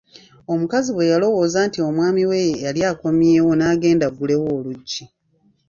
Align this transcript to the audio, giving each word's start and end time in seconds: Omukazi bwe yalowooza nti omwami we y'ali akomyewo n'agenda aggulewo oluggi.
Omukazi 0.53 0.89
bwe 0.93 1.09
yalowooza 1.11 1.59
nti 1.67 1.79
omwami 1.87 2.23
we 2.31 2.37
y'ali 2.63 2.81
akomyewo 2.91 3.51
n'agenda 3.55 4.03
aggulewo 4.07 4.45
oluggi. 4.57 5.03